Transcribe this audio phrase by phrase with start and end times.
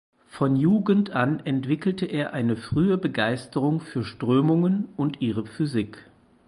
[0.29, 6.09] Von Jugend an entwickelte er eine frühe Begeisterung für Strömungen und ihre Physik.